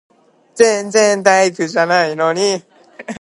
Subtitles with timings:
[0.55, 2.63] 全然タイプじゃないのに